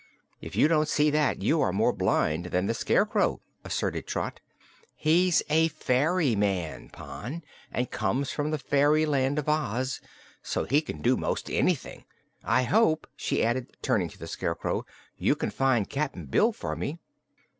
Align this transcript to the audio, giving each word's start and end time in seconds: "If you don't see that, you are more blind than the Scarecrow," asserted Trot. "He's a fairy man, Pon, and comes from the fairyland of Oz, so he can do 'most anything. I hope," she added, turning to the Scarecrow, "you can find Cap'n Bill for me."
"If 0.41 0.55
you 0.55 0.67
don't 0.67 0.87
see 0.87 1.11
that, 1.11 1.43
you 1.43 1.61
are 1.61 1.71
more 1.71 1.93
blind 1.93 2.45
than 2.45 2.65
the 2.65 2.73
Scarecrow," 2.73 3.39
asserted 3.63 4.07
Trot. 4.07 4.39
"He's 4.95 5.43
a 5.47 5.67
fairy 5.67 6.35
man, 6.35 6.89
Pon, 6.89 7.43
and 7.71 7.91
comes 7.91 8.31
from 8.31 8.49
the 8.49 8.57
fairyland 8.57 9.37
of 9.37 9.47
Oz, 9.47 10.01
so 10.41 10.63
he 10.63 10.81
can 10.81 11.03
do 11.03 11.15
'most 11.15 11.51
anything. 11.51 12.05
I 12.43 12.63
hope," 12.63 13.05
she 13.15 13.45
added, 13.45 13.77
turning 13.83 14.09
to 14.09 14.17
the 14.17 14.25
Scarecrow, 14.25 14.87
"you 15.19 15.35
can 15.35 15.51
find 15.51 15.87
Cap'n 15.87 16.25
Bill 16.25 16.51
for 16.51 16.75
me." 16.75 16.97